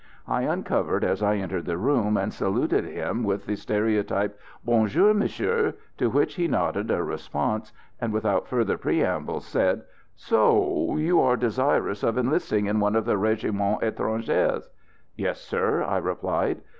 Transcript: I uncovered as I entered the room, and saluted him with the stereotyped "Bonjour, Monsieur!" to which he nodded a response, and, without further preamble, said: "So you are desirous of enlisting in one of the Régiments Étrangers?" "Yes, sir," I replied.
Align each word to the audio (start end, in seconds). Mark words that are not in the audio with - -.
I 0.27 0.41
uncovered 0.41 1.03
as 1.03 1.21
I 1.21 1.35
entered 1.35 1.65
the 1.65 1.77
room, 1.77 2.17
and 2.17 2.33
saluted 2.33 2.85
him 2.85 3.23
with 3.23 3.45
the 3.45 3.55
stereotyped 3.55 4.35
"Bonjour, 4.65 5.13
Monsieur!" 5.13 5.75
to 5.99 6.09
which 6.09 6.33
he 6.33 6.47
nodded 6.47 6.89
a 6.89 7.03
response, 7.03 7.71
and, 7.99 8.11
without 8.11 8.47
further 8.47 8.79
preamble, 8.79 9.41
said: 9.41 9.83
"So 10.15 10.97
you 10.97 11.19
are 11.21 11.37
desirous 11.37 12.01
of 12.01 12.17
enlisting 12.17 12.65
in 12.65 12.79
one 12.79 12.95
of 12.95 13.05
the 13.05 13.13
Régiments 13.15 13.83
Étrangers?" 13.83 14.69
"Yes, 15.15 15.39
sir," 15.39 15.83
I 15.83 15.97
replied. 15.99 16.61